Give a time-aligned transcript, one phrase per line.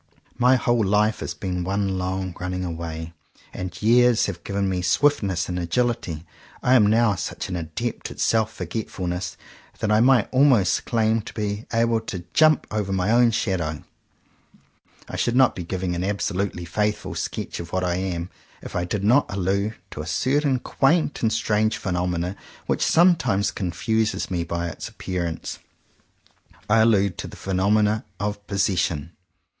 [0.39, 3.13] My whole life has been one long running away;
[3.53, 6.25] and years have given me swiftness and agility.
[6.63, 9.37] I am now such an adept at self forgetfulness
[9.77, 13.83] that I might almost claim to be able to jump over my own shadow.
[15.07, 18.31] I should not be giving an absolutely faithful sketch of what I am
[18.63, 24.31] if I did not allude to a certain quaint and strange phenomenon which sometimes confuses
[24.31, 25.59] me by its appearance.
[26.67, 29.11] I allude to the phenom enon of "possession."